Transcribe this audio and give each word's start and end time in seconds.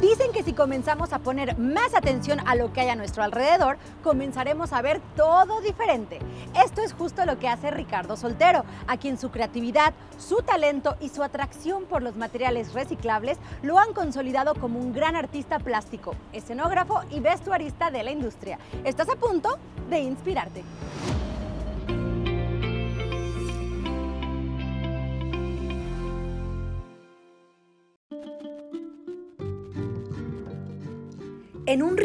Dicen 0.00 0.32
que 0.32 0.42
si 0.42 0.52
comenzamos 0.52 1.12
a 1.12 1.20
poner 1.20 1.56
más 1.56 1.94
atención 1.94 2.40
a 2.46 2.56
lo 2.56 2.72
que 2.72 2.80
hay 2.80 2.88
a 2.88 2.96
nuestro 2.96 3.22
alrededor, 3.22 3.78
comenzaremos 4.02 4.72
a 4.72 4.82
ver 4.82 5.00
todo 5.14 5.60
diferente. 5.60 6.18
Esto 6.64 6.82
es 6.82 6.92
justo 6.92 7.24
lo 7.24 7.38
que 7.38 7.48
hace 7.48 7.70
Ricardo 7.70 8.16
Soltero, 8.16 8.64
a 8.88 8.96
quien 8.96 9.18
su 9.18 9.30
creatividad, 9.30 9.94
su 10.18 10.42
talento 10.42 10.96
y 11.00 11.10
su 11.10 11.22
atracción 11.22 11.84
por 11.84 12.02
los 12.02 12.16
materiales 12.16 12.72
reciclables 12.72 13.38
lo 13.62 13.78
han 13.78 13.94
consolidado 13.94 14.54
como 14.54 14.80
un 14.80 14.92
gran 14.92 15.14
artista 15.14 15.60
plástico, 15.60 16.16
escenógrafo 16.32 17.02
y 17.10 17.20
vestuarista 17.20 17.92
de 17.92 18.02
la 18.02 18.10
industria. 18.10 18.58
Estás 18.82 19.08
a 19.08 19.14
punto 19.16 19.58
de 19.88 20.00
inspirarte. 20.00 20.64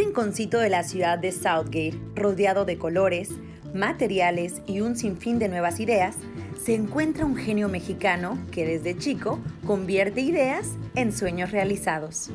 Rinconcito 0.09 0.57
de 0.57 0.71
la 0.71 0.81
ciudad 0.81 1.19
de 1.19 1.31
Southgate, 1.31 1.93
rodeado 2.15 2.65
de 2.65 2.79
colores, 2.79 3.29
materiales 3.75 4.63
y 4.65 4.81
un 4.81 4.95
sinfín 4.95 5.37
de 5.37 5.49
nuevas 5.49 5.79
ideas, 5.79 6.15
se 6.59 6.73
encuentra 6.73 7.25
un 7.25 7.35
genio 7.35 7.69
mexicano 7.69 8.35
que 8.51 8.65
desde 8.65 8.97
chico 8.97 9.37
convierte 9.67 10.21
ideas 10.21 10.77
en 10.95 11.13
sueños 11.13 11.51
realizados. 11.51 12.31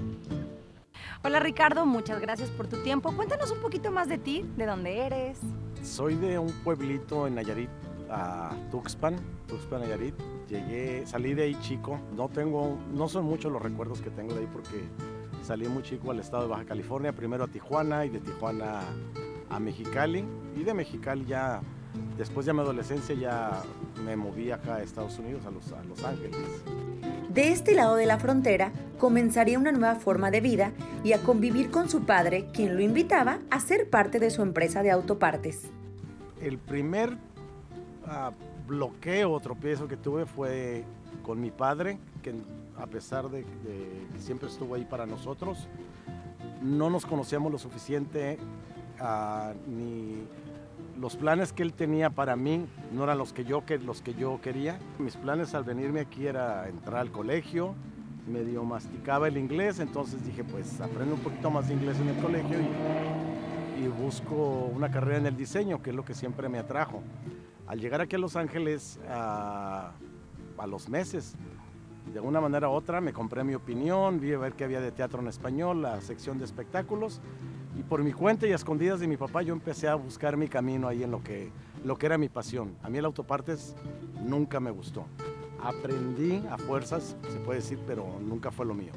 Hola 1.24 1.41
Ricardo, 1.41 1.84
muchas 1.84 2.20
gracias 2.20 2.48
por 2.50 2.69
tu 2.69 2.77
tiempo. 2.77 3.10
Cuéntanos 3.16 3.50
un 3.50 3.59
poquito 3.59 3.91
más 3.91 4.06
de 4.09 4.19
ti, 4.19 4.45
de 4.56 4.66
dónde 4.66 5.00
eres. 5.00 5.41
Soy 5.83 6.14
de 6.14 6.38
un 6.38 6.52
pueblito 6.62 7.27
en 7.27 7.34
Nayarit, 7.34 7.70
a 8.09 8.55
Tuxpan, 8.70 9.16
Tuxpan, 9.48 9.80
Nayarit. 9.80 10.14
Llegué, 10.48 11.05
salí 11.06 11.34
de 11.34 11.42
ahí 11.42 11.56
chico. 11.61 11.98
No 12.14 12.28
tengo, 12.28 12.78
no 12.92 13.09
son 13.09 13.25
muchos 13.25 13.50
los 13.50 13.61
recuerdos 13.61 14.00
que 14.00 14.11
tengo 14.11 14.33
de 14.33 14.42
ahí 14.42 14.48
porque 14.52 14.84
Salí 15.44 15.68
muy 15.68 15.82
chico 15.82 16.10
al 16.10 16.20
estado 16.20 16.44
de 16.44 16.48
Baja 16.48 16.64
California, 16.64 17.12
primero 17.12 17.44
a 17.44 17.48
Tijuana 17.48 18.06
y 18.06 18.08
de 18.08 18.18
Tijuana 18.18 18.80
a 19.50 19.60
Mexicali. 19.60 20.24
Y 20.56 20.64
de 20.64 20.72
Mexicali 20.72 21.27
ya, 21.27 21.60
después 22.16 22.46
de 22.46 22.55
mi 22.55 22.60
adolescencia, 22.60 23.14
ya 23.14 23.62
me 24.02 24.16
moví 24.16 24.50
acá 24.50 24.77
a 24.77 24.82
Estados 24.82 25.19
Unidos, 25.19 25.44
a 25.44 25.50
Los, 25.50 25.70
a 25.72 25.84
los 25.84 26.02
Ángeles. 26.02 26.34
De 27.28 27.52
este 27.52 27.74
lado 27.74 27.94
de 27.96 28.06
la 28.06 28.19
frontera, 28.19 28.72
comenzaría 28.96 29.58
una 29.58 29.70
nueva 29.70 29.96
forma 29.96 30.30
de 30.30 30.41
vida 30.41 30.72
y 31.04 31.12
a 31.12 31.20
convivir 31.20 31.70
con 31.70 31.91
su 31.91 32.06
padre, 32.06 32.47
quien 32.54 32.74
lo 32.74 32.80
invitaba 32.80 33.41
a 33.50 33.60
ser 33.60 33.91
parte 33.91 34.20
de 34.20 34.30
su 34.30 34.41
empresa 34.41 34.82
de 34.82 34.92
autopartes. 34.92 35.70
El 36.41 36.56
primer 36.56 37.10
uh, 37.10 38.32
bloqueo 38.66 39.30
o 39.30 39.41
tropiezo 39.41 39.88
que 39.88 39.98
tuve 39.98 40.24
fue 40.24 40.84
con 41.22 41.38
mi 41.38 41.50
padre, 41.50 41.98
que 42.25 42.34
a 42.78 42.86
pesar 42.86 43.28
de, 43.28 43.42
que 43.42 44.19
siempre 44.19 44.48
estuvo 44.48 44.75
ahí 44.75 44.84
para 44.84 45.05
nosotros, 45.05 45.69
no 46.62 46.89
nos 46.89 47.05
conocíamos 47.05 47.53
lo 47.53 47.58
suficiente, 47.58 48.39
ah, 48.98 49.53
ni 49.69 50.25
los 50.98 51.16
planes 51.16 51.53
que 51.53 51.62
él 51.62 51.75
tenía 51.75 52.08
para 52.08 52.34
mí 52.34 52.66
no 52.92 53.05
eran 53.05 53.19
los 53.19 53.33
que, 53.34 53.44
yo, 53.44 53.62
los 53.84 54.00
que 54.00 54.14
yo 54.14 54.41
quería. 54.41 54.78
Mis 54.98 55.16
planes 55.16 55.55
al 55.55 55.64
venirme 55.64 56.00
aquí 56.00 56.27
era 56.27 56.66
entrar 56.69 57.00
al 57.00 57.12
colegio, 57.12 57.75
medio 58.27 58.64
masticaba 58.64 59.28
el 59.28 59.36
inglés, 59.36 59.78
entonces 59.78 60.25
dije, 60.25 60.44
pues 60.44 60.81
aprendo 60.81 61.16
un 61.16 61.20
poquito 61.20 61.50
más 61.50 61.69
de 61.69 61.75
inglés 61.75 62.00
en 62.00 62.09
el 62.09 62.16
colegio 62.22 62.59
y, 62.59 63.84
y 63.84 63.88
busco 63.88 64.70
una 64.75 64.91
carrera 64.91 65.19
en 65.19 65.27
el 65.27 65.36
diseño, 65.36 65.83
que 65.83 65.91
es 65.91 65.97
lo 65.97 66.06
que 66.06 66.14
siempre 66.14 66.48
me 66.48 66.59
atrajo. 66.59 67.03
Al 67.66 67.81
llegar 67.81 68.00
aquí 68.00 68.16
a 68.16 68.19
Los 68.19 68.36
Ángeles, 68.36 68.98
a 69.09 69.92
los 70.66 70.88
meses, 70.88 71.36
de 72.14 72.20
una 72.20 72.40
manera 72.40 72.68
u 72.68 72.72
otra 72.72 73.00
me 73.00 73.12
compré 73.12 73.42
mi 73.42 73.56
opinión, 73.56 74.20
vi 74.20 74.32
a 74.32 74.38
ver 74.38 74.52
qué 74.52 74.62
había 74.62 74.80
de 74.80 74.92
teatro 74.92 75.20
en 75.20 75.26
español, 75.26 75.82
la 75.82 76.00
sección 76.00 76.38
de 76.38 76.44
espectáculos, 76.44 77.20
y 77.76 77.82
por 77.82 78.04
mi 78.04 78.12
cuenta 78.12 78.46
y 78.46 78.52
a 78.52 78.54
escondidas 78.54 79.00
de 79.00 79.08
mi 79.08 79.16
papá 79.16 79.42
yo 79.42 79.52
empecé 79.52 79.88
a 79.88 79.96
buscar 79.96 80.36
mi 80.36 80.46
camino 80.46 80.86
ahí 80.86 81.02
en 81.02 81.10
lo 81.10 81.24
que, 81.24 81.50
lo 81.84 81.98
que 81.98 82.06
era 82.06 82.16
mi 82.16 82.28
pasión. 82.28 82.76
A 82.84 82.88
mí 82.88 82.98
el 82.98 83.04
autopartes 83.04 83.74
nunca 84.22 84.60
me 84.60 84.70
gustó. 84.70 85.06
Aprendí 85.60 86.41
a 86.50 86.56
fuerzas, 86.56 87.16
se 87.28 87.38
puede 87.41 87.58
decir, 87.58 87.80
pero 87.84 88.06
nunca 88.20 88.53
fue 88.53 88.64
lo 88.64 88.74
mío. 88.74 88.92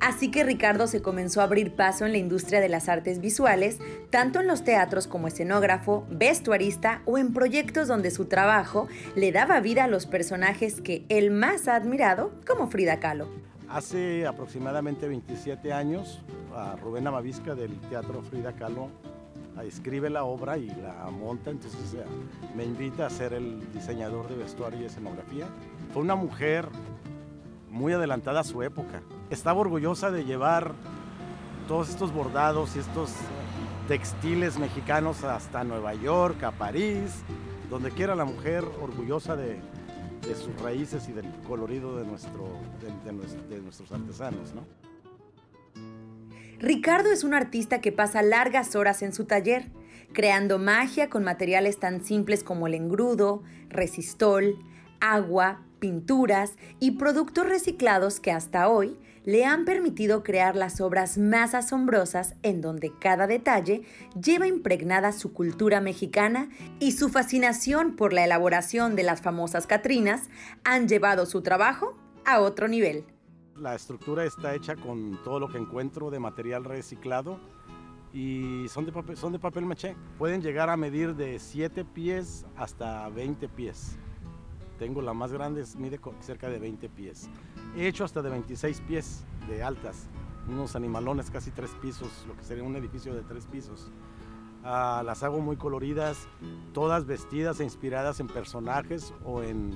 Así 0.00 0.30
que 0.30 0.44
Ricardo 0.44 0.86
se 0.86 1.02
comenzó 1.02 1.40
a 1.40 1.44
abrir 1.44 1.72
paso 1.74 2.06
en 2.06 2.12
la 2.12 2.18
industria 2.18 2.60
de 2.60 2.68
las 2.68 2.88
artes 2.88 3.20
visuales, 3.20 3.78
tanto 4.10 4.40
en 4.40 4.46
los 4.46 4.62
teatros 4.64 5.06
como 5.06 5.28
escenógrafo, 5.28 6.06
vestuarista 6.10 7.02
o 7.06 7.18
en 7.18 7.32
proyectos 7.32 7.88
donde 7.88 8.10
su 8.10 8.26
trabajo 8.26 8.88
le 9.14 9.32
daba 9.32 9.60
vida 9.60 9.84
a 9.84 9.88
los 9.88 10.06
personajes 10.06 10.80
que 10.80 11.04
él 11.08 11.30
más 11.30 11.68
ha 11.68 11.76
admirado, 11.76 12.32
como 12.46 12.68
Frida 12.68 13.00
Kahlo. 13.00 13.28
Hace 13.68 14.26
aproximadamente 14.26 15.08
27 15.08 15.72
años, 15.72 16.22
a 16.54 16.76
Rubén 16.76 17.06
Amavisca 17.06 17.54
del 17.54 17.74
Teatro 17.88 18.22
Frida 18.22 18.52
Kahlo 18.52 18.90
escribe 19.64 20.10
la 20.10 20.24
obra 20.24 20.58
y 20.58 20.68
la 20.68 21.10
monta, 21.10 21.50
entonces 21.50 21.96
me 22.54 22.64
invita 22.64 23.06
a 23.06 23.10
ser 23.10 23.32
el 23.32 23.60
diseñador 23.72 24.28
de 24.28 24.36
vestuario 24.36 24.80
y 24.80 24.84
escenografía. 24.84 25.46
Fue 25.92 26.02
una 26.02 26.14
mujer 26.14 26.68
muy 27.70 27.92
adelantada 27.92 28.40
a 28.40 28.44
su 28.44 28.62
época. 28.62 29.00
Estaba 29.30 29.60
orgullosa 29.60 30.10
de 30.10 30.24
llevar 30.24 30.72
todos 31.66 31.88
estos 31.88 32.12
bordados 32.12 32.76
y 32.76 32.78
estos 32.78 33.10
textiles 33.88 34.58
mexicanos 34.58 35.24
hasta 35.24 35.64
Nueva 35.64 35.94
York, 35.94 36.42
a 36.44 36.52
París, 36.52 37.22
donde 37.68 37.90
quiera 37.90 38.14
la 38.14 38.24
mujer 38.24 38.64
orgullosa 38.80 39.36
de, 39.36 39.60
sus 40.34 40.60
raíces 40.60 41.08
y 41.08 41.12
del 41.12 41.28
colorido 41.46 41.96
de, 41.96 42.04
de, 42.04 43.60
nuestros 43.60 43.92
artesanos. 43.92 44.54
Ricardo 46.58 47.12
es 47.12 47.22
un 47.22 47.34
artista 47.34 47.80
que 47.80 47.92
pasa 47.92 48.22
largas 48.22 48.74
horas 48.74 49.02
en 49.02 49.12
su 49.12 49.24
taller, 49.24 49.70
creando 50.12 50.58
magia 50.58 51.10
con 51.10 51.22
materiales 51.22 51.78
tan 51.78 52.02
simples 52.02 52.42
como 52.42 52.66
el 52.66 52.74
engrudo, 52.74 53.42
resistol, 53.68 54.56
agua, 55.00 55.60
pinturas 55.86 56.56
y 56.80 56.92
productos 56.98 57.48
reciclados 57.48 58.18
que 58.18 58.32
hasta 58.32 58.66
hoy 58.66 58.98
le 59.24 59.44
han 59.44 59.64
permitido 59.64 60.24
crear 60.24 60.56
las 60.56 60.80
obras 60.80 61.16
más 61.16 61.54
asombrosas 61.54 62.34
en 62.42 62.60
donde 62.60 62.92
cada 62.98 63.28
detalle 63.28 63.84
lleva 64.20 64.48
impregnada 64.48 65.12
su 65.12 65.32
cultura 65.32 65.80
mexicana 65.80 66.48
y 66.80 66.90
su 66.90 67.08
fascinación 67.08 67.94
por 67.94 68.12
la 68.12 68.24
elaboración 68.24 68.96
de 68.96 69.04
las 69.04 69.22
famosas 69.22 69.68
Catrinas 69.68 70.28
han 70.64 70.88
llevado 70.88 71.24
su 71.24 71.42
trabajo 71.42 71.96
a 72.24 72.40
otro 72.40 72.66
nivel. 72.66 73.04
La 73.54 73.76
estructura 73.76 74.24
está 74.24 74.56
hecha 74.56 74.74
con 74.74 75.22
todo 75.22 75.38
lo 75.38 75.48
que 75.48 75.58
encuentro 75.58 76.10
de 76.10 76.18
material 76.18 76.64
reciclado 76.64 77.38
y 78.12 78.66
son 78.70 78.86
de 78.86 78.90
papel, 78.90 79.16
son 79.16 79.32
de 79.32 79.38
papel 79.38 79.64
maché. 79.66 79.94
Pueden 80.18 80.42
llegar 80.42 80.68
a 80.68 80.76
medir 80.76 81.14
de 81.14 81.38
7 81.38 81.84
pies 81.84 82.44
hasta 82.56 83.08
20 83.10 83.48
pies. 83.50 83.96
Tengo 84.78 85.00
la 85.00 85.14
más 85.14 85.32
grande, 85.32 85.64
mide 85.78 85.98
cerca 86.20 86.48
de 86.48 86.58
20 86.58 86.88
pies. 86.90 87.28
He 87.76 87.86
hecho 87.86 88.04
hasta 88.04 88.22
de 88.22 88.30
26 88.30 88.80
pies 88.82 89.24
de 89.48 89.62
altas, 89.62 90.08
unos 90.48 90.76
animalones 90.76 91.30
casi 91.30 91.50
tres 91.50 91.70
pisos, 91.80 92.24
lo 92.28 92.36
que 92.36 92.44
sería 92.44 92.64
un 92.64 92.76
edificio 92.76 93.14
de 93.14 93.22
tres 93.22 93.46
pisos. 93.46 93.90
Ah, 94.64 95.02
las 95.04 95.22
hago 95.22 95.40
muy 95.40 95.56
coloridas, 95.56 96.28
todas 96.72 97.06
vestidas 97.06 97.60
e 97.60 97.64
inspiradas 97.64 98.20
en 98.20 98.26
personajes 98.26 99.14
o 99.24 99.42
en, 99.42 99.70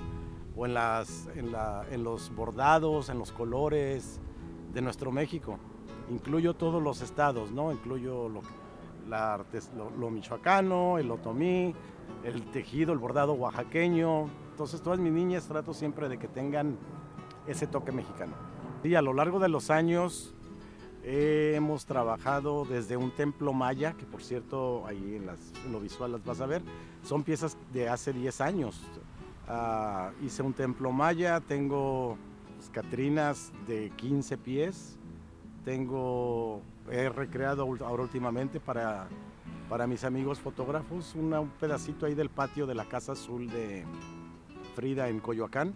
o 0.56 0.66
en, 0.66 0.74
las, 0.74 1.28
en, 1.34 1.52
la, 1.52 1.86
en 1.90 2.04
los 2.04 2.34
bordados, 2.34 3.08
en 3.08 3.18
los 3.18 3.32
colores 3.32 4.20
de 4.72 4.82
nuestro 4.82 5.12
México. 5.12 5.58
Incluyo 6.10 6.54
todos 6.54 6.82
los 6.82 7.02
estados, 7.02 7.52
¿no? 7.52 7.72
Incluyo 7.72 8.28
lo, 8.28 8.42
la, 9.08 9.44
lo, 9.76 9.90
lo 9.90 10.10
michoacano, 10.10 10.98
el 10.98 11.10
otomí, 11.10 11.72
el 12.24 12.50
tejido, 12.50 12.92
el 12.92 12.98
bordado 12.98 13.34
oaxaqueño, 13.34 14.28
entonces 14.50 14.82
todas 14.82 14.98
mis 14.98 15.12
niñas 15.12 15.46
trato 15.46 15.74
siempre 15.74 16.08
de 16.08 16.18
que 16.18 16.28
tengan 16.28 16.76
ese 17.46 17.66
toque 17.66 17.92
mexicano. 17.92 18.32
Y 18.82 18.94
a 18.94 19.02
lo 19.02 19.12
largo 19.12 19.38
de 19.38 19.48
los 19.48 19.70
años 19.70 20.34
hemos 21.02 21.86
trabajado 21.86 22.64
desde 22.64 22.96
un 22.96 23.10
templo 23.10 23.52
maya, 23.52 23.94
que 23.94 24.04
por 24.04 24.22
cierto 24.22 24.86
ahí 24.86 25.16
en, 25.16 25.26
lo 25.72 25.80
visual 25.80 26.12
las 26.12 26.24
vas 26.24 26.40
a 26.40 26.46
ver, 26.46 26.62
son 27.02 27.22
piezas 27.24 27.56
de 27.72 27.88
hace 27.88 28.12
10 28.12 28.40
años. 28.40 28.80
Ah, 29.48 30.12
hice 30.22 30.42
un 30.42 30.52
templo 30.52 30.92
maya, 30.92 31.40
tengo 31.40 32.16
pues, 32.56 32.70
catrinas 32.70 33.52
de 33.66 33.90
15 33.96 34.38
pies, 34.38 34.98
tengo, 35.64 36.62
he 36.90 37.08
recreado 37.08 37.62
ahora 37.84 38.02
últimamente 38.02 38.60
para, 38.60 39.08
para 39.68 39.86
mis 39.86 40.04
amigos 40.04 40.38
fotógrafos 40.38 41.14
un 41.14 41.50
pedacito 41.58 42.06
ahí 42.06 42.14
del 42.14 42.30
patio 42.30 42.66
de 42.66 42.74
la 42.74 42.84
Casa 42.84 43.12
Azul 43.12 43.50
de, 43.50 43.84
En 44.82 45.20
Coyoacán. 45.20 45.74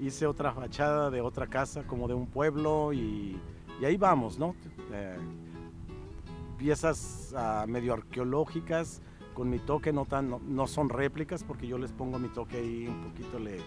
Hice 0.00 0.26
otra 0.26 0.52
fachada 0.52 1.08
de 1.08 1.20
otra 1.20 1.46
casa, 1.46 1.84
como 1.84 2.08
de 2.08 2.14
un 2.14 2.26
pueblo, 2.26 2.92
y, 2.92 3.40
ahí 3.84 3.96
vamos, 3.96 4.40
¿no? 4.40 4.56
Eh, 4.92 5.16
piezas 6.58 7.32
ah, 7.36 7.64
medio 7.68 7.94
arqueológicas, 7.94 9.02
con 9.34 9.50
mi 9.50 9.60
toque, 9.60 9.92
no, 9.92 10.04
tan, 10.04 10.36
no, 10.48 10.66
son 10.66 10.88
réplicas, 10.88 11.44
porque 11.44 11.68
yo 11.68 11.78
les 11.78 11.92
pongo 11.92 12.18
mi 12.18 12.28
toque 12.28 12.56
ahí 12.56 12.88
un 12.88 13.02
poquito, 13.02 13.38
le, 13.38 13.60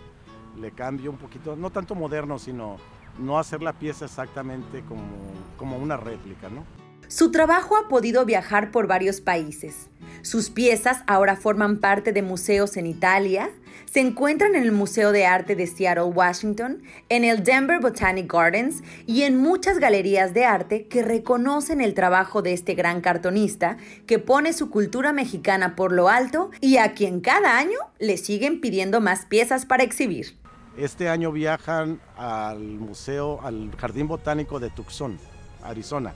le 0.59 0.71
cambio 0.71 1.11
un 1.11 1.17
poquito, 1.17 1.55
no 1.55 1.69
tanto 1.69 1.95
moderno, 1.95 2.37
sino 2.37 2.75
no 3.19 3.39
hacer 3.39 3.63
la 3.63 3.71
pieza 3.71 4.03
exactamente 4.03 4.83
como 4.83 5.27
como 5.57 5.77
una 5.77 5.97
réplica, 5.97 6.49
¿no? 6.49 6.63
Su 7.07 7.31
trabajo 7.31 7.77
ha 7.77 7.87
podido 7.87 8.25
viajar 8.25 8.71
por 8.71 8.85
varios 8.85 9.21
países. 9.21 9.87
Sus 10.23 10.49
piezas 10.49 11.03
ahora 11.07 11.37
forman 11.37 11.77
parte 11.77 12.11
de 12.11 12.21
museos 12.21 12.75
en 12.75 12.85
Italia, 12.85 13.49
se 13.85 14.01
encuentran 14.01 14.55
en 14.55 14.63
el 14.63 14.73
Museo 14.73 15.13
de 15.13 15.25
Arte 15.25 15.55
de 15.55 15.67
Seattle, 15.67 16.03
Washington, 16.03 16.83
en 17.07 17.23
el 17.23 17.45
Denver 17.45 17.79
Botanic 17.79 18.29
Gardens 18.31 18.83
y 19.05 19.21
en 19.21 19.37
muchas 19.37 19.79
galerías 19.79 20.33
de 20.33 20.43
arte 20.43 20.87
que 20.87 21.01
reconocen 21.01 21.79
el 21.79 21.93
trabajo 21.93 22.41
de 22.41 22.51
este 22.51 22.75
gran 22.75 22.99
cartonista 22.99 23.77
que 24.05 24.19
pone 24.19 24.51
su 24.51 24.69
cultura 24.69 25.13
mexicana 25.13 25.77
por 25.77 25.93
lo 25.93 26.09
alto 26.09 26.51
y 26.59 26.75
a 26.75 26.93
quien 26.93 27.21
cada 27.21 27.57
año 27.57 27.79
le 27.99 28.17
siguen 28.17 28.59
pidiendo 28.59 28.99
más 28.99 29.25
piezas 29.25 29.65
para 29.65 29.83
exhibir. 29.83 30.37
Este 30.75 31.07
año 31.07 31.31
viajan 31.31 32.01
al 32.17 32.59
museo, 32.59 33.39
al 33.41 33.73
Jardín 33.77 34.09
Botánico 34.09 34.59
de 34.59 34.69
Tucson, 34.69 35.17
Arizona. 35.63 36.13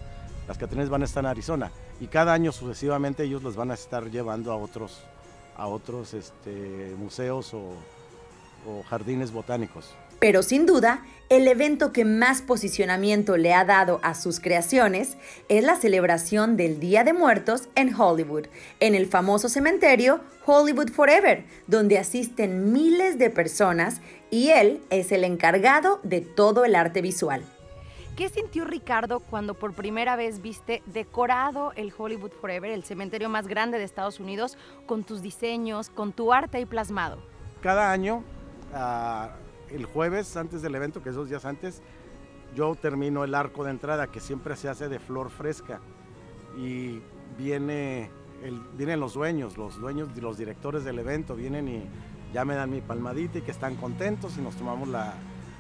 Las 0.52 0.58
Catrinas 0.58 0.90
van 0.90 1.02
a 1.02 1.06
estar 1.06 1.24
en 1.24 1.30
Arizona 1.30 1.72
y 2.02 2.08
cada 2.08 2.34
año 2.34 2.52
sucesivamente 2.52 3.24
ellos 3.24 3.42
los 3.42 3.56
van 3.56 3.72
a 3.72 3.74
estar 3.74 4.12
llevando 4.12 4.52
a 4.52 4.58
otros, 4.58 5.00
a 5.56 5.66
otros 5.68 6.14
este, 6.14 6.94
museos 6.98 7.54
o 7.54 7.74
jardines 8.90 9.32
botánicos. 9.32 9.96
Pero 10.20 10.44
sin 10.44 10.66
duda, 10.66 11.06
el 11.30 11.48
evento 11.48 11.94
que 11.94 12.04
más 12.04 12.42
posicionamiento 12.42 13.38
le 13.38 13.54
ha 13.54 13.64
dado 13.64 14.02
a 14.04 14.14
sus 14.14 14.42
creaciones 14.42 15.16
es 15.48 15.64
la 15.64 15.78
celebración 15.78 16.58
del 16.58 16.82
Día 16.82 17.06
de 17.06 17.14
Muertos 17.14 17.70
en 17.76 17.96
Hollywood, 17.98 18.48
en 18.82 18.94
el 18.94 19.08
famoso 19.08 19.48
cementerio 19.48 20.20
Hollywood 20.46 20.92
Forever, 20.92 21.46
donde 21.68 21.98
asisten 21.98 22.74
miles 22.74 23.18
de 23.18 23.30
personas 23.30 24.02
y 24.30 24.50
él 24.50 24.82
es 24.90 25.14
el 25.14 25.24
encargado 25.24 26.02
de 26.04 26.20
todo 26.20 26.66
el 26.66 26.76
arte 26.76 27.02
visual. 27.02 27.42
¿Qué 28.16 28.28
sintió 28.30 28.66
Ricardo 28.66 29.22
cuando 29.22 29.54
por 29.54 29.74
primera 29.74 30.16
vez 30.16 30.42
viste 30.42 30.84
decorado 30.86 31.72
el 31.76 31.94
Hollywood 31.98 32.32
Forever, 32.32 32.72
el 32.72 32.84
cementerio 32.84 33.30
más 33.30 33.48
grande 33.48 33.78
de 33.78 33.86
Estados 33.86 34.20
Unidos, 34.20 34.58
con 34.86 35.04
tus 35.04 35.22
diseños, 35.22 35.90
con 35.90 36.12
tu 36.12 36.34
arte 36.34 36.58
ahí 36.58 36.66
plasmado? 36.66 37.20
Cada 37.62 37.92
año, 37.92 38.24
uh, 38.74 39.74
el 39.74 39.86
jueves 39.86 40.36
antes 40.36 40.62
del 40.62 40.76
evento, 40.76 41.02
que 41.02 41.10
es 41.10 41.16
dos 41.16 41.30
días 41.30 41.46
antes, 41.46 41.82
yo 42.54 42.76
termino 42.76 43.24
el 43.24 43.34
arco 43.34 43.64
de 43.64 43.72
entrada, 43.72 44.08
que 44.08 44.20
siempre 44.20 44.58
se 44.58 44.68
hace 44.68 44.90
de 44.90 45.00
flor 45.00 45.30
fresca. 45.30 45.80
Y 46.58 47.02
viene 47.38 48.10
vienen 48.76 49.00
los 49.00 49.14
dueños, 49.14 49.58
los 49.58 49.80
dueños 49.80 50.10
los 50.18 50.38
directores 50.38 50.84
del 50.84 51.00
evento, 51.00 51.36
vienen 51.36 51.68
y 51.68 51.84
ya 52.34 52.44
me 52.44 52.56
dan 52.56 52.72
mi 52.72 52.82
palmadita 52.82 53.38
y 53.38 53.42
que 53.42 53.52
están 53.52 53.76
contentos 53.76 54.38
y 54.38 54.42
nos 54.42 54.56
tomamos 54.56 54.88
la, 54.88 55.14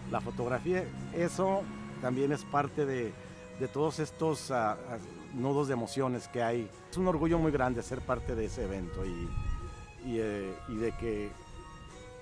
la 0.10 0.20
fotografía. 0.20 0.84
Eso 1.14 1.62
también 2.02 2.32
es 2.32 2.44
parte 2.44 2.86
de, 2.86 3.14
de 3.60 3.68
todos 3.68 4.00
estos 4.00 4.50
uh, 4.50 4.54
uh, 4.54 5.40
nudos 5.40 5.68
de 5.68 5.74
emociones 5.74 6.28
que 6.28 6.42
hay. 6.42 6.70
Es 6.90 6.98
un 6.98 7.08
orgullo 7.08 7.38
muy 7.40 7.52
grande 7.52 7.84
ser 7.84 8.02
parte 8.02 8.36
de 8.36 8.46
ese 8.46 8.64
evento 8.64 9.06
y, 9.06 10.10
y, 10.10 10.20
eh, 10.20 10.54
de 10.68 10.92
que 11.00 11.30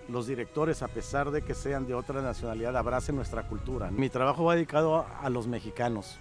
los 0.09 0.27
directores, 0.27 0.81
a 0.81 0.87
pesar 0.87 1.31
de 1.31 1.41
que 1.41 1.53
sean 1.53 1.87
de 1.87 1.93
otra 1.93 2.21
nacionalidad, 2.21 2.75
abracen 2.75 3.15
nuestra 3.15 3.43
cultura. 3.47 3.91
Mi 3.91 4.09
trabajo 4.09 4.43
va 4.43 4.55
dedicado 4.55 4.97
a, 4.97 5.19
a 5.21 5.29
los 5.29 5.47
mexicanos. 5.47 6.17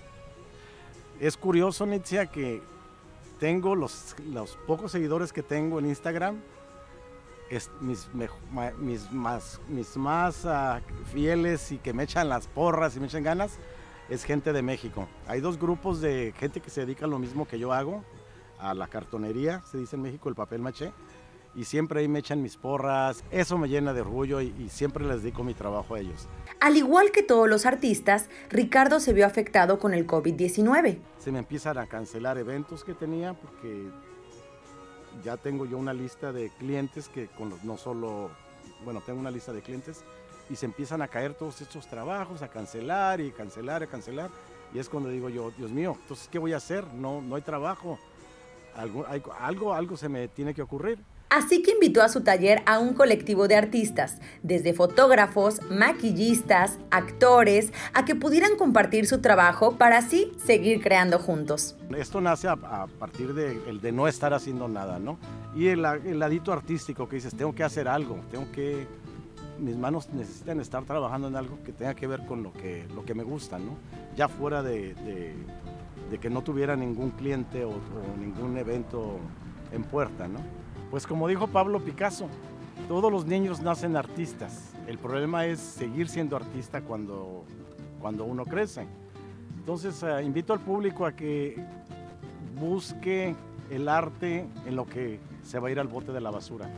Es 1.21 1.37
curioso, 1.37 1.85
Nitzia, 1.87 2.27
que 2.27 2.63
tengo 3.41 3.75
los, 3.75 4.15
los 4.31 4.57
pocos 4.67 4.93
seguidores 4.93 5.33
que 5.33 5.43
tengo 5.43 5.79
en 5.79 5.87
Instagram, 5.87 6.37
es, 7.51 7.71
mis, 7.81 8.09
me, 8.15 8.29
mis, 8.79 9.11
más, 9.13 9.61
mis 9.69 9.97
más 9.97 10.45
uh, 10.45 10.81
fieles 11.13 11.73
y 11.73 11.79
que 11.79 11.93
me 11.93 12.05
echan 12.05 12.29
las 12.29 12.47
porras 12.47 12.97
y 12.97 13.01
me 13.01 13.07
echan 13.07 13.23
ganas 13.23 13.59
es 14.09 14.25
gente 14.25 14.53
de 14.53 14.63
México. 14.63 15.09
Hay 15.27 15.41
dos 15.41 15.59
grupos 15.59 16.01
de 16.01 16.33
gente 16.39 16.61
que 16.61 16.71
se 16.71 16.81
dedica 16.81 17.05
a 17.05 17.09
lo 17.09 17.19
mismo 17.19 17.47
que 17.47 17.59
yo 17.59 17.73
hago, 17.73 18.05
a 18.59 18.75
la 18.75 18.89
cartonería, 18.89 19.63
se 19.71 19.79
dice 19.79 19.97
en 19.97 20.03
México 20.03 20.29
el 20.29 20.35
papel 20.35 20.61
maché, 20.61 20.93
y 21.55 21.65
siempre 21.65 22.01
ahí 22.01 22.09
me 22.09 22.21
echan 22.21 22.43
mis 22.43 22.57
porras. 22.57 23.25
Eso 23.31 23.59
me 23.59 23.69
llena 23.69 23.93
de 23.93 24.01
orgullo 24.01 24.41
y, 24.41 24.55
y, 24.59 24.69
siempre 24.69 25.05
les 25.05 25.23
dedico 25.23 25.43
mi 25.45 25.55
trabajo 25.55 25.95
a 25.95 26.01
ellos. 26.01 26.29
Al 26.61 26.77
igual 26.77 27.11
que 27.11 27.23
todos 27.23 27.49
los 27.49 27.67
artistas, 27.67 28.29
Ricardo 28.49 29.01
se 29.01 29.13
vio 29.13 29.27
afectado 29.27 29.79
con 29.79 29.93
el 29.93 30.07
COVID-19. 30.07 30.99
Se 31.19 31.33
me 31.33 31.41
empiezan 31.41 31.79
a 31.79 31.87
cancelar 31.87 32.39
eventos 32.39 32.85
que 32.85 32.95
tenía 32.95 33.35
porque 33.35 33.91
ya 35.23 35.37
tengo 35.37 35.67
yo 35.67 35.79
una 35.79 35.93
lista 35.93 36.33
de 36.33 36.51
clientes 36.51 37.09
que 37.09 37.29
con 37.29 37.55
no 37.63 37.77
solo, 37.77 38.31
bueno, 38.85 39.03
tengo 39.05 39.21
una 39.21 39.31
lista 39.31 39.53
de 39.53 39.63
clientes 39.63 40.05
y 40.51 40.57
se 40.57 40.67
empiezan 40.67 41.03
a 41.03 41.09
caer 41.09 41.35
todos 41.35 41.61
estos 41.61 41.87
trabajos, 41.87 42.43
a 42.43 42.49
cancelar 42.49 43.21
y 43.21 43.31
cancelar 43.31 43.83
y 43.83 43.87
cancelar. 43.87 44.31
Y 44.73 44.79
es 44.79 44.89
cuando 44.89 45.09
digo 45.09 45.29
yo, 45.29 45.51
Dios 45.57 45.71
mío, 45.71 45.97
entonces, 46.01 46.29
¿qué 46.29 46.39
voy 46.39 46.53
a 46.53 46.59
hacer? 46.59 46.87
No, 46.95 47.21
no 47.23 47.37
hay 47.37 47.43
trabajo. 47.43 47.99
Algo, 48.75 49.07
algo, 49.39 49.75
algo 49.75 49.97
se 49.97 50.09
me 50.09 50.29
tiene 50.29 50.55
que 50.55 50.63
ocurrir. 50.63 50.99
Así 51.31 51.63
que 51.63 51.73
invitó 51.73 52.03
a 52.03 52.09
su 52.09 52.23
taller 52.23 52.63
a 52.65 52.79
un 52.79 52.95
colectivo 52.95 53.49
de 53.49 53.57
artistas, 53.57 54.19
desde 54.43 54.73
fotógrafos, 54.73 55.61
maquillistas, 55.71 56.79
actores, 56.91 57.71
a 57.93 58.07
que 58.07 58.15
pudieran 58.15 58.57
compartir 58.57 59.07
su 59.07 59.21
trabajo 59.21 59.77
para 59.77 59.99
así 59.99 60.33
seguir 60.43 60.81
creando 60.81 61.19
juntos. 61.19 61.77
Esto 61.95 62.23
nace 62.23 62.49
a, 62.49 62.57
partir 62.57 63.35
de, 63.35 63.61
el 63.69 63.83
de 63.83 63.93
no 63.93 64.09
estar 64.09 64.33
haciendo 64.33 64.69
nada, 64.69 64.99
¿no? 64.99 65.19
Y 65.55 65.67
el, 65.67 65.83
ladito 65.83 66.51
artístico 66.51 67.09
que 67.09 67.17
dices, 67.17 67.35
tengo 67.35 67.55
que 67.55 67.65
hacer 67.65 67.89
algo, 67.89 68.21
tengo 68.31 68.51
que... 68.51 68.87
Mis 69.59 69.77
manos 69.77 70.09
necesitan 70.13 70.61
estar 70.61 70.85
trabajando 70.85 71.29
en 71.29 71.37
algo 71.37 71.59
que 71.65 71.73
tenga 71.73 71.93
que 71.93 72.07
ver 72.07 72.25
con 72.27 72.43
lo 72.45 72.53
que, 72.53 72.87
lo 72.95 73.05
que 73.05 73.13
me 73.13 73.25
gusta, 73.25 73.59
¿no? 73.59 73.77
Ya 74.17 74.29
fuera 74.29 74.63
de, 74.63 74.95
de, 74.95 75.35
de 76.11 76.19
que 76.19 76.31
no 76.31 76.43
tuviera 76.43 76.77
ningún 76.77 77.11
cliente 77.11 77.65
o, 77.65 77.71
o 77.71 78.17
ningún 78.19 78.57
evento 78.57 79.19
en 79.73 79.83
puerta, 79.83 80.29
¿no? 80.29 80.39
Pues 80.91 81.07
como 81.07 81.29
dijo 81.29 81.47
Pablo 81.49 81.81
Picasso, 81.81 82.29
todos 82.89 83.13
los 83.13 83.27
niños 83.27 83.61
nacen 83.61 83.97
artistas. 83.97 84.73
El 84.87 84.97
problema 84.99 85.45
es 85.45 85.59
seguir 85.59 86.09
siendo 86.09 86.37
artista 86.37 86.81
cuando, 86.81 87.45
cuando 88.01 88.25
uno 88.25 88.45
crece. 88.47 88.87
Entonces 89.59 90.03
uh, 90.03 90.21
invito 90.21 90.55
al 90.55 90.61
público 90.61 91.05
a 91.05 91.13
que 91.13 91.63
busque 92.59 93.37
el 93.71 93.89
arte 93.89 94.47
en 94.65 94.77
lo 94.77 94.87
que 94.87 95.21
se 95.43 95.59
va 95.59 95.69
a 95.69 95.71
ir 95.71 95.79
al 95.79 95.89
bote 95.89 96.13
de 96.13 96.23
la 96.23 96.31
basura. 96.31 96.71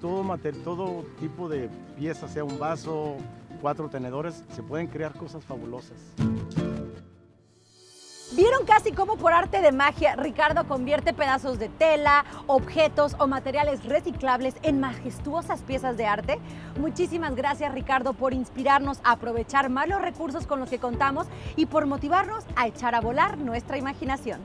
Todo, 0.00 0.36
todo 0.64 1.04
tipo 1.20 1.48
de 1.48 1.70
piezas, 1.96 2.32
sea 2.32 2.42
un 2.44 2.58
vaso, 2.58 3.16
cuatro 3.60 3.88
tenedores, 3.88 4.44
se 4.50 4.62
pueden 4.62 4.88
crear 4.88 5.14
cosas 5.14 5.44
fabulosas. 5.44 5.96
¿Vieron 8.32 8.66
casi 8.66 8.90
cómo 8.90 9.16
por 9.16 9.32
arte 9.32 9.60
de 9.60 9.70
magia 9.70 10.16
Ricardo 10.16 10.66
convierte 10.66 11.14
pedazos 11.14 11.60
de 11.60 11.68
tela, 11.68 12.24
objetos 12.48 13.14
o 13.20 13.28
materiales 13.28 13.84
reciclables 13.84 14.56
en 14.62 14.80
majestuosas 14.80 15.62
piezas 15.62 15.96
de 15.96 16.06
arte? 16.06 16.40
Muchísimas 16.80 17.36
gracias 17.36 17.72
Ricardo 17.72 18.14
por 18.14 18.34
inspirarnos 18.34 18.98
a 19.04 19.12
aprovechar 19.12 19.70
más 19.70 19.86
los 19.86 20.02
recursos 20.02 20.48
con 20.48 20.58
los 20.58 20.68
que 20.68 20.80
contamos 20.80 21.28
y 21.54 21.66
por 21.66 21.86
motivarnos 21.86 22.44
a 22.56 22.66
echar 22.66 22.96
a 22.96 23.00
volar 23.00 23.38
nuestra 23.38 23.78
imaginación. 23.78 24.40